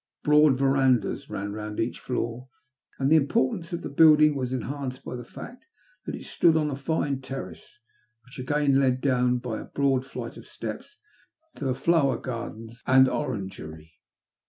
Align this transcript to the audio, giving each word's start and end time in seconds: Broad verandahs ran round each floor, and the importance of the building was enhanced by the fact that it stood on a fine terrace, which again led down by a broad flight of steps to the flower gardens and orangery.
Broad 0.23 0.55
verandahs 0.57 1.29
ran 1.29 1.53
round 1.53 1.79
each 1.79 1.99
floor, 1.99 2.49
and 2.97 3.11
the 3.11 3.15
importance 3.15 3.71
of 3.71 3.83
the 3.83 3.89
building 3.89 4.33
was 4.33 4.51
enhanced 4.51 5.03
by 5.05 5.15
the 5.15 5.23
fact 5.23 5.67
that 6.07 6.15
it 6.15 6.25
stood 6.25 6.57
on 6.57 6.71
a 6.71 6.75
fine 6.75 7.21
terrace, 7.21 7.79
which 8.25 8.39
again 8.39 8.79
led 8.79 8.99
down 8.99 9.37
by 9.37 9.59
a 9.59 9.65
broad 9.65 10.03
flight 10.03 10.37
of 10.37 10.47
steps 10.47 10.97
to 11.53 11.65
the 11.65 11.75
flower 11.75 12.17
gardens 12.17 12.81
and 12.87 13.07
orangery. 13.07 13.93